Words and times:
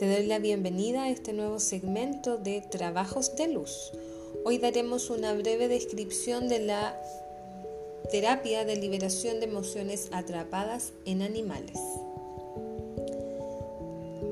Te 0.00 0.10
doy 0.10 0.24
la 0.24 0.38
bienvenida 0.38 1.02
a 1.02 1.10
este 1.10 1.34
nuevo 1.34 1.60
segmento 1.60 2.38
de 2.38 2.62
Trabajos 2.62 3.36
de 3.36 3.48
Luz. 3.48 3.92
Hoy 4.46 4.56
daremos 4.56 5.10
una 5.10 5.34
breve 5.34 5.68
descripción 5.68 6.48
de 6.48 6.60
la 6.60 6.98
terapia 8.10 8.64
de 8.64 8.76
liberación 8.76 9.40
de 9.40 9.44
emociones 9.44 10.08
atrapadas 10.12 10.94
en 11.04 11.20
animales. 11.20 11.78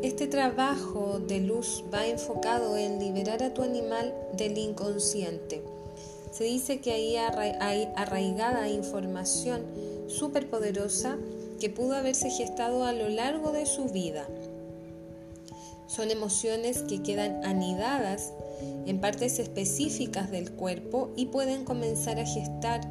Este 0.03 0.27
trabajo 0.27 1.21
de 1.21 1.41
luz 1.41 1.85
va 1.93 2.07
enfocado 2.07 2.79
en 2.79 2.99
liberar 2.99 3.43
a 3.43 3.53
tu 3.53 3.63
animal 3.63 4.15
del 4.39 4.57
inconsciente. 4.57 5.61
Se 6.33 6.45
dice 6.45 6.81
que 6.81 6.93
ahí 6.93 7.17
hay 7.17 7.89
arraigada 7.95 8.71
información 8.71 9.67
superpoderosa 10.07 11.19
que 11.61 11.69
pudo 11.69 11.95
haberse 11.95 12.31
gestado 12.31 12.85
a 12.85 12.95
lo 12.95 13.11
largo 13.11 13.53
de 13.53 13.67
su 13.67 13.91
vida 13.91 14.27
son 15.89 16.13
emociones 16.13 16.83
que 16.83 17.03
quedan 17.03 17.45
anidadas 17.45 18.33
en 18.87 19.01
partes 19.01 19.39
específicas 19.41 20.31
del 20.31 20.53
cuerpo 20.53 21.11
y 21.17 21.27
pueden 21.27 21.65
comenzar 21.65 22.21
a 22.21 22.27
gestar 22.27 22.83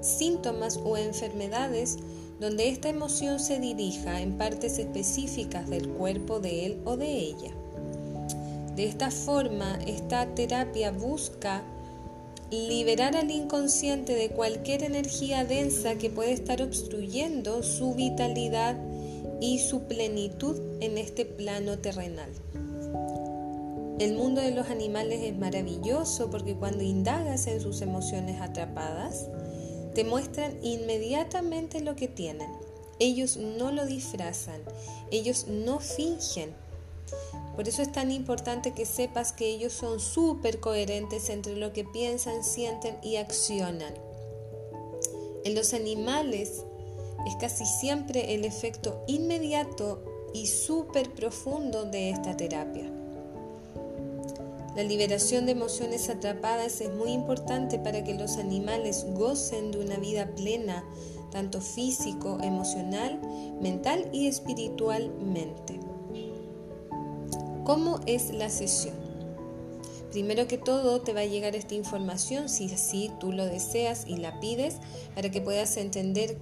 síntomas 0.00 0.78
o 0.78 0.96
enfermedades 0.96 1.98
donde 2.40 2.68
esta 2.68 2.88
emoción 2.88 3.38
se 3.38 3.60
dirija 3.60 4.20
en 4.20 4.38
partes 4.38 4.78
específicas 4.78 5.68
del 5.68 5.88
cuerpo 5.88 6.40
de 6.40 6.66
él 6.66 6.80
o 6.84 6.96
de 6.96 7.10
ella. 7.10 7.52
De 8.74 8.86
esta 8.86 9.10
forma, 9.10 9.78
esta 9.86 10.26
terapia 10.34 10.92
busca 10.92 11.62
liberar 12.50 13.16
al 13.16 13.30
inconsciente 13.30 14.14
de 14.14 14.30
cualquier 14.30 14.84
energía 14.84 15.44
densa 15.44 15.96
que 15.96 16.10
puede 16.10 16.32
estar 16.32 16.62
obstruyendo 16.62 17.62
su 17.62 17.94
vitalidad 17.94 18.76
y 19.40 19.58
su 19.58 19.82
plenitud 19.82 20.56
en 20.80 20.98
este 20.98 21.24
plano 21.24 21.78
terrenal. 21.78 22.30
El 23.98 24.14
mundo 24.14 24.40
de 24.40 24.52
los 24.52 24.70
animales 24.70 25.22
es 25.22 25.36
maravilloso 25.36 26.30
porque 26.30 26.54
cuando 26.54 26.84
indagas 26.84 27.48
en 27.48 27.60
sus 27.60 27.80
emociones 27.80 28.40
atrapadas, 28.40 29.26
te 29.94 30.04
muestran 30.04 30.56
inmediatamente 30.62 31.80
lo 31.80 31.96
que 31.96 32.06
tienen. 32.06 32.48
Ellos 33.00 33.36
no 33.36 33.72
lo 33.72 33.86
disfrazan, 33.86 34.60
ellos 35.10 35.46
no 35.48 35.80
fingen. 35.80 36.52
Por 37.56 37.66
eso 37.66 37.82
es 37.82 37.90
tan 37.90 38.12
importante 38.12 38.72
que 38.72 38.86
sepas 38.86 39.32
que 39.32 39.46
ellos 39.46 39.72
son 39.72 39.98
súper 39.98 40.60
coherentes 40.60 41.28
entre 41.28 41.56
lo 41.56 41.72
que 41.72 41.82
piensan, 41.82 42.44
sienten 42.44 42.96
y 43.02 43.16
accionan. 43.16 43.94
En 45.44 45.56
los 45.56 45.74
animales 45.74 46.62
es 47.28 47.36
casi 47.36 47.66
siempre 47.66 48.34
el 48.34 48.44
efecto 48.44 49.04
inmediato 49.06 50.02
y 50.32 50.46
súper 50.46 51.12
profundo 51.12 51.84
de 51.84 52.10
esta 52.10 52.36
terapia. 52.36 52.90
La 54.74 54.82
liberación 54.82 55.44
de 55.44 55.52
emociones 55.52 56.08
atrapadas 56.08 56.80
es 56.80 56.94
muy 56.94 57.10
importante 57.10 57.78
para 57.78 58.04
que 58.04 58.14
los 58.14 58.36
animales 58.36 59.06
gocen 59.14 59.72
de 59.72 59.80
una 59.80 59.96
vida 59.96 60.34
plena, 60.36 60.84
tanto 61.30 61.60
físico, 61.60 62.38
emocional, 62.42 63.20
mental 63.60 64.08
y 64.12 64.28
espiritualmente. 64.28 65.80
¿Cómo 67.64 68.00
es 68.06 68.32
la 68.32 68.48
sesión? 68.48 68.94
Primero 70.12 70.48
que 70.48 70.56
todo 70.56 71.02
te 71.02 71.12
va 71.12 71.20
a 71.20 71.26
llegar 71.26 71.54
esta 71.54 71.74
información 71.74 72.48
si 72.48 72.72
así 72.72 73.10
tú 73.20 73.32
lo 73.32 73.44
deseas 73.44 74.04
y 74.06 74.16
la 74.16 74.40
pides 74.40 74.76
para 75.14 75.30
que 75.30 75.42
puedas 75.42 75.76
entender 75.76 76.38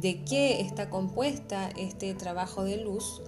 de 0.00 0.22
qué 0.24 0.60
está 0.60 0.90
compuesta 0.90 1.70
este 1.76 2.14
trabajo 2.14 2.64
de 2.64 2.78
luz. 2.78 3.22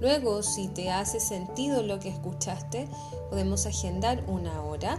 Luego, 0.00 0.42
si 0.42 0.68
te 0.68 0.90
hace 0.90 1.20
sentido 1.20 1.82
lo 1.82 2.00
que 2.00 2.08
escuchaste, 2.08 2.88
podemos 3.30 3.66
agendar 3.66 4.24
una 4.26 4.62
hora. 4.62 4.98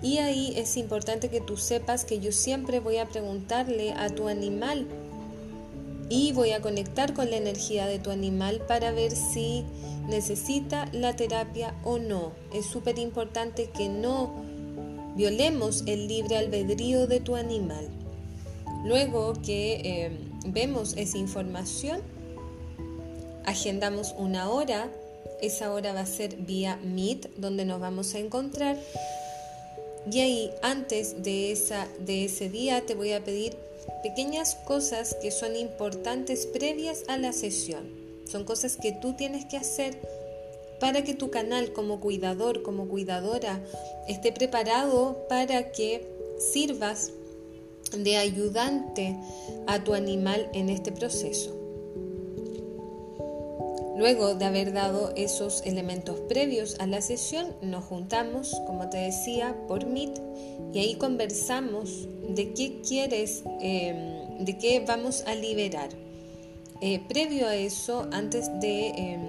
Y 0.00 0.18
ahí 0.18 0.52
es 0.56 0.76
importante 0.76 1.28
que 1.28 1.40
tú 1.40 1.56
sepas 1.56 2.04
que 2.04 2.20
yo 2.20 2.30
siempre 2.30 2.78
voy 2.78 2.98
a 2.98 3.06
preguntarle 3.06 3.92
a 3.92 4.08
tu 4.10 4.28
animal 4.28 4.86
y 6.08 6.32
voy 6.32 6.52
a 6.52 6.62
conectar 6.62 7.14
con 7.14 7.30
la 7.30 7.36
energía 7.36 7.86
de 7.86 7.98
tu 7.98 8.10
animal 8.10 8.62
para 8.66 8.92
ver 8.92 9.10
si 9.10 9.64
necesita 10.08 10.88
la 10.92 11.16
terapia 11.16 11.74
o 11.84 11.98
no. 11.98 12.32
Es 12.54 12.66
súper 12.66 12.98
importante 12.98 13.70
que 13.70 13.88
no 13.88 14.32
violemos 15.16 15.82
el 15.86 16.06
libre 16.06 16.38
albedrío 16.38 17.06
de 17.08 17.20
tu 17.20 17.34
animal. 17.34 17.88
Luego 18.88 19.34
que 19.44 19.82
eh, 19.84 20.10
vemos 20.46 20.94
esa 20.96 21.18
información, 21.18 22.00
agendamos 23.44 24.14
una 24.16 24.48
hora. 24.48 24.90
Esa 25.42 25.74
hora 25.74 25.92
va 25.92 26.00
a 26.00 26.06
ser 26.06 26.36
vía 26.36 26.80
Meet, 26.82 27.34
donde 27.36 27.66
nos 27.66 27.80
vamos 27.80 28.14
a 28.14 28.18
encontrar. 28.18 28.78
Y 30.10 30.20
ahí, 30.20 30.50
antes 30.62 31.22
de, 31.22 31.52
esa, 31.52 31.86
de 32.00 32.24
ese 32.24 32.48
día, 32.48 32.80
te 32.86 32.94
voy 32.94 33.12
a 33.12 33.22
pedir 33.22 33.58
pequeñas 34.02 34.54
cosas 34.54 35.14
que 35.20 35.32
son 35.32 35.54
importantes 35.54 36.46
previas 36.46 37.04
a 37.08 37.18
la 37.18 37.34
sesión. 37.34 37.90
Son 38.24 38.44
cosas 38.44 38.78
que 38.78 38.92
tú 38.92 39.12
tienes 39.12 39.44
que 39.44 39.58
hacer 39.58 40.00
para 40.80 41.04
que 41.04 41.12
tu 41.12 41.30
canal 41.30 41.74
como 41.74 42.00
cuidador, 42.00 42.62
como 42.62 42.88
cuidadora, 42.88 43.60
esté 44.08 44.32
preparado 44.32 45.26
para 45.28 45.72
que 45.72 46.08
sirvas 46.38 47.12
de 47.96 48.16
ayudante 48.16 49.16
a 49.66 49.82
tu 49.82 49.94
animal 49.94 50.48
en 50.52 50.68
este 50.68 50.92
proceso. 50.92 51.58
Luego 53.98 54.36
de 54.36 54.44
haber 54.44 54.72
dado 54.72 55.12
esos 55.16 55.62
elementos 55.66 56.20
previos 56.28 56.76
a 56.78 56.86
la 56.86 57.00
sesión, 57.00 57.48
nos 57.62 57.84
juntamos, 57.84 58.54
como 58.64 58.88
te 58.88 58.98
decía, 58.98 59.56
por 59.66 59.86
Meet 59.86 60.20
y 60.72 60.78
ahí 60.78 60.94
conversamos 60.94 62.06
de 62.28 62.52
qué 62.52 62.80
quieres, 62.80 63.42
em, 63.60 64.44
de 64.44 64.56
qué 64.56 64.84
vamos 64.86 65.24
a 65.26 65.34
liberar. 65.34 65.88
Eh, 66.80 67.00
previo 67.08 67.48
a 67.48 67.56
eso, 67.56 68.06
antes 68.12 68.48
de 68.60 68.90
em, 68.90 69.20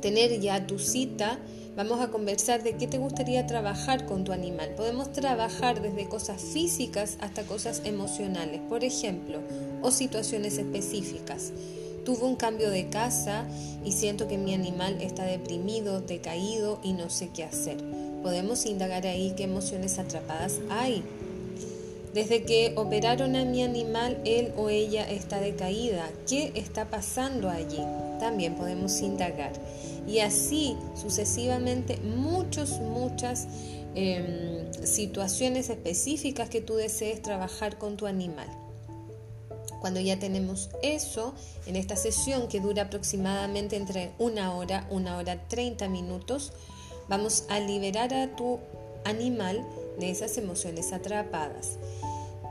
tener 0.00 0.40
ya 0.40 0.66
tu 0.66 0.80
cita, 0.80 1.38
Vamos 1.78 2.00
a 2.00 2.08
conversar 2.08 2.64
de 2.64 2.72
qué 2.72 2.88
te 2.88 2.98
gustaría 2.98 3.46
trabajar 3.46 4.04
con 4.04 4.24
tu 4.24 4.32
animal. 4.32 4.70
Podemos 4.70 5.12
trabajar 5.12 5.80
desde 5.80 6.08
cosas 6.08 6.42
físicas 6.42 7.16
hasta 7.20 7.44
cosas 7.44 7.82
emocionales, 7.84 8.60
por 8.68 8.82
ejemplo, 8.82 9.38
o 9.80 9.92
situaciones 9.92 10.58
específicas. 10.58 11.52
Tuve 12.04 12.24
un 12.24 12.34
cambio 12.34 12.70
de 12.70 12.88
casa 12.88 13.46
y 13.84 13.92
siento 13.92 14.26
que 14.26 14.38
mi 14.38 14.54
animal 14.54 15.00
está 15.00 15.22
deprimido, 15.22 16.00
decaído 16.00 16.80
y 16.82 16.94
no 16.94 17.10
sé 17.10 17.28
qué 17.28 17.44
hacer. 17.44 17.76
Podemos 18.24 18.66
indagar 18.66 19.06
ahí 19.06 19.34
qué 19.36 19.44
emociones 19.44 20.00
atrapadas 20.00 20.58
hay. 20.70 21.04
Desde 22.18 22.42
que 22.42 22.72
operaron 22.74 23.36
a 23.36 23.44
mi 23.44 23.62
animal, 23.62 24.20
él 24.24 24.52
o 24.56 24.70
ella 24.70 25.08
está 25.08 25.38
decaída. 25.38 26.10
¿Qué 26.28 26.50
está 26.56 26.90
pasando 26.90 27.48
allí? 27.48 27.78
También 28.18 28.56
podemos 28.56 29.00
indagar 29.02 29.52
y 30.04 30.18
así 30.18 30.76
sucesivamente 31.00 31.96
muchas, 31.98 32.80
muchas 32.80 33.46
em, 33.94 34.66
situaciones 34.84 35.70
específicas 35.70 36.48
que 36.48 36.60
tú 36.60 36.74
desees 36.74 37.22
trabajar 37.22 37.78
con 37.78 37.96
tu 37.96 38.06
animal. 38.06 38.48
Cuando 39.80 40.00
ya 40.00 40.18
tenemos 40.18 40.70
eso, 40.82 41.34
en 41.66 41.76
esta 41.76 41.94
sesión 41.94 42.48
que 42.48 42.58
dura 42.58 42.82
aproximadamente 42.82 43.76
entre 43.76 44.10
una 44.18 44.56
hora, 44.56 44.88
una 44.90 45.18
hora 45.18 45.46
30 45.46 45.88
minutos, 45.88 46.50
vamos 47.08 47.44
a 47.48 47.60
liberar 47.60 48.12
a 48.12 48.34
tu 48.34 48.58
animal 49.04 49.64
de 50.00 50.10
esas 50.10 50.36
emociones 50.36 50.92
atrapadas. 50.92 51.78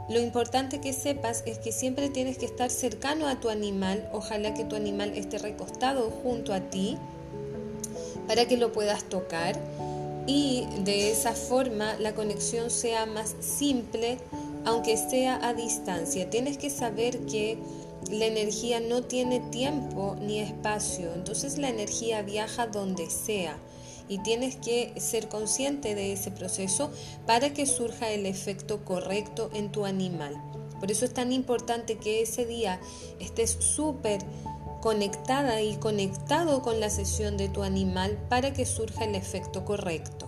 Lo 0.10 0.22
importante 0.22 0.80
que 0.80 0.94
sepas 0.94 1.44
es 1.46 1.60
que 1.60 1.72
siempre 1.72 2.10
tienes 2.10 2.38
que 2.38 2.46
estar 2.46 2.70
cercano 2.70 3.28
a 3.28 3.40
tu 3.40 3.50
animal, 3.50 4.10
ojalá 4.14 4.54
que 4.54 4.64
tu 4.64 4.76
animal 4.76 5.12
esté 5.16 5.38
recostado 5.38 6.10
junto 6.10 6.54
a 6.54 6.62
ti, 6.62 6.98
para 8.28 8.46
que 8.46 8.58
lo 8.58 8.72
puedas 8.72 9.04
tocar. 9.06 9.60
Y 10.26 10.66
de 10.84 11.12
esa 11.12 11.34
forma 11.34 11.96
la 12.00 12.14
conexión 12.14 12.70
sea 12.70 13.06
más 13.06 13.36
simple 13.40 14.18
aunque 14.66 14.98
sea 14.98 15.40
a 15.48 15.54
distancia. 15.54 16.30
Tienes 16.30 16.58
que 16.58 16.70
saber 16.70 17.20
que 17.20 17.58
la 18.12 18.26
energía 18.26 18.82
no 18.82 19.02
tiene 19.04 19.40
tiempo 19.40 20.18
ni 20.20 20.40
espacio, 20.40 21.14
entonces 21.14 21.58
la 21.58 21.70
energía 21.70 22.22
viaja 22.22 22.68
donde 22.68 23.10
sea 23.10 23.58
y 24.08 24.20
tienes 24.20 24.56
que 24.56 24.94
ser 25.00 25.28
consciente 25.28 25.96
de 25.96 26.14
ese 26.14 26.32
proceso 26.32 26.92
para 27.26 27.54
que 27.54 27.66
surja 27.66 28.10
el 28.12 28.26
efecto 28.26 28.84
correcto 28.86 29.50
en 29.54 29.72
tu 29.72 29.86
animal. 29.86 30.36
Por 30.80 30.92
eso 30.92 31.06
es 31.06 31.14
tan 31.14 31.32
importante 31.32 31.98
que 31.98 32.22
ese 32.22 32.46
día 32.46 32.80
estés 33.20 33.52
súper 33.60 34.22
conectada 34.82 35.62
y 35.62 35.76
conectado 35.78 36.62
con 36.62 36.80
la 36.80 36.90
sesión 36.90 37.36
de 37.36 37.50
tu 37.50 37.64
animal 37.64 38.18
para 38.30 38.54
que 38.54 38.66
surja 38.66 39.06
el 39.06 39.16
efecto 39.16 39.66
correcto. 39.66 40.28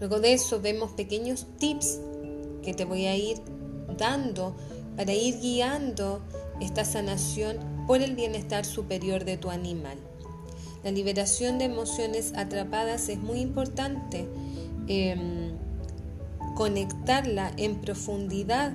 Luego 0.00 0.20
de 0.20 0.32
eso 0.32 0.60
vemos 0.60 0.92
pequeños 0.92 1.46
tips 1.58 1.98
que 2.62 2.72
te 2.72 2.84
voy 2.84 3.06
a 3.06 3.16
ir 3.16 3.40
dando 3.96 4.54
para 4.96 5.12
ir 5.12 5.40
guiando 5.40 6.20
esta 6.60 6.84
sanación 6.84 7.58
por 7.86 8.02
el 8.02 8.14
bienestar 8.14 8.64
superior 8.64 9.24
de 9.24 9.36
tu 9.36 9.50
animal. 9.50 9.98
La 10.84 10.90
liberación 10.90 11.58
de 11.58 11.64
emociones 11.64 12.32
atrapadas 12.36 13.08
es 13.08 13.18
muy 13.18 13.40
importante. 13.40 14.28
Em, 14.86 15.56
conectarla 16.54 17.52
en 17.56 17.80
profundidad, 17.80 18.72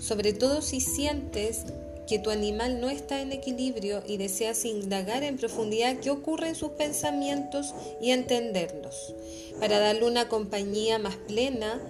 sobre 0.00 0.32
todo 0.32 0.60
si 0.60 0.80
sientes 0.80 1.64
que 2.06 2.18
tu 2.18 2.30
animal 2.30 2.80
no 2.80 2.90
está 2.90 3.22
en 3.22 3.32
equilibrio 3.32 4.02
y 4.06 4.18
deseas 4.18 4.64
indagar 4.64 5.22
en 5.22 5.38
profundidad 5.38 5.96
qué 6.00 6.10
ocurre 6.10 6.48
en 6.48 6.54
sus 6.54 6.72
pensamientos 6.72 7.74
y 8.00 8.10
entenderlos. 8.10 9.14
Para 9.60 9.78
darle 9.78 10.06
una 10.06 10.28
compañía 10.28 10.98
más 10.98 11.16
plena, 11.16 11.80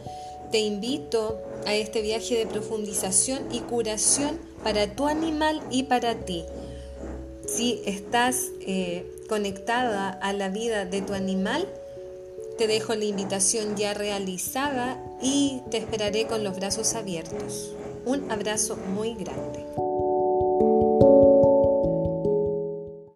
te 0.53 0.61
invito 0.61 1.41
a 1.67 1.75
este 1.75 2.03
viaje 2.03 2.37
de 2.37 2.47
profundización 2.47 3.53
y 3.53 3.61
curación 3.61 4.39
para 4.63 4.95
tu 4.95 5.09
animal 5.09 5.63
y 5.71 5.85
para 5.85 6.15
ti. 6.25 6.45
Si 7.54 7.82
estás 7.84 8.50
eh, 8.60 9.04
conectada 9.28 10.08
a 10.08 10.32
la 10.32 10.49
vida 10.49 10.87
de 10.87 11.02
tu 11.02 11.12
animal, 11.12 11.69
te 12.56 12.66
dejo 12.66 12.94
la 12.94 13.04
invitación 13.04 13.76
ya 13.76 13.93
realizada 13.93 15.02
y 15.20 15.60
te 15.70 15.76
esperaré 15.76 16.26
con 16.26 16.44
los 16.44 16.56
brazos 16.56 16.94
abiertos. 16.94 17.72
Un 18.06 18.31
abrazo 18.31 18.76
muy 18.94 19.14
grande. 19.14 19.66